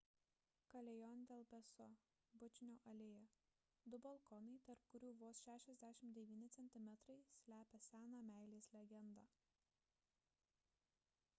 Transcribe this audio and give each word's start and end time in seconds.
callejon 0.69 1.19
del 1.31 1.43
beso 1.49 1.85
bučinio 2.43 2.77
alėja. 2.91 3.25
du 3.93 3.99
balkonai 4.05 4.55
tarp 4.69 4.87
kurių 4.93 5.11
vos 5.19 5.41
69 5.49 6.49
centimetrai 6.55 7.17
slepia 7.41 7.81
seną 7.89 8.23
meilės 8.31 8.71
legendą 8.79 9.27